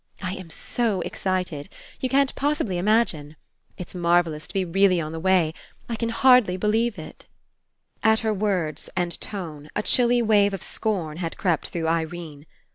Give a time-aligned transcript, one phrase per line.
[0.23, 1.69] I am so excited.
[1.99, 3.35] You can't possibly imagine!
[3.77, 5.53] It's marvellous to be really on the way!
[5.87, 7.27] I can hardly believe it!"
[7.99, 11.87] ^3S PASSING At her words and tone a chilly wave of scorn had crept through
[11.87, 12.47] Irene.